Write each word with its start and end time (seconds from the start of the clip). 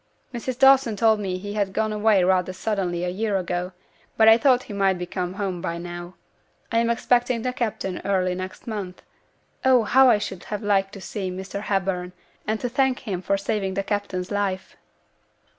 'Mrs. 0.33 0.57
Dawson 0.57 0.95
told 0.95 1.19
me 1.19 1.37
he 1.37 1.53
had 1.53 1.73
gone 1.73 1.93
away 1.93 2.23
rather 2.23 2.53
suddenly 2.53 3.03
a 3.03 3.09
year 3.09 3.37
ago, 3.37 3.71
but 4.17 4.27
I 4.27 4.35
thought 4.35 4.63
he 4.63 4.73
might 4.73 4.97
be 4.97 5.05
come 5.05 5.33
home 5.35 5.61
by 5.61 5.77
now. 5.77 6.15
I 6.71 6.79
am 6.79 6.89
expecting 6.89 7.43
the 7.43 7.53
captain 7.53 8.01
early 8.03 8.33
next 8.33 8.65
month. 8.65 9.03
Oh! 9.63 9.83
how 9.83 10.09
I 10.09 10.17
should 10.17 10.45
have 10.45 10.63
liked 10.63 10.93
to 10.93 11.01
see 11.01 11.29
Mr. 11.29 11.61
Hepburn, 11.61 12.13
and 12.47 12.59
to 12.61 12.67
thank 12.67 13.01
him 13.01 13.21
for 13.21 13.37
saving 13.37 13.75
the 13.75 13.83
captain's 13.83 14.31
life!' 14.31 14.75